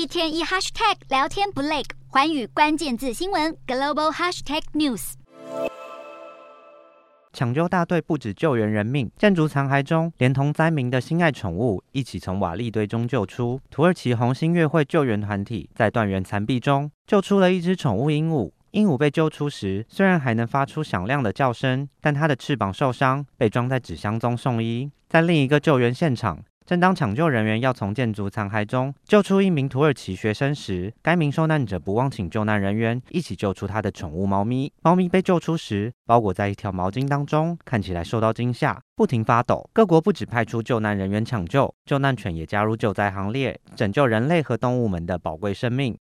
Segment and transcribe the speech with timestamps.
[0.00, 5.12] 一天一 hashtag 聊天不累，环宇关键字新闻 global hashtag news。
[7.34, 13.60] 抢救大队不止救援人命，建筑残骸中连同灾民的心爱宠物一起从瓦砾堆中救出。
[13.70, 18.50] 土耳其红星月会救援团体在断垣残壁中救出了一只宠物鹦鹉。
[18.70, 24.90] 鹦鹉被救出时，虽然还能发出响亮的叫声，但它的翅膀受伤，被装在纸箱中送医。
[25.10, 34.72] 在另一个救援现场，正当抢救人员要从建筑残骸中救出一名土耳其学生时，该名受难者不忘请救难人员一起救出他的宠物猫咪。
[34.80, 39.68] 猫咪被救出时，包裹在一条毛巾当中，看起来受到惊吓，不停发抖。
[39.72, 45.98] 各国不止派出救难人员抢救，救难犬也加入救灾行列，拯救人类和动物们的宝贵生命。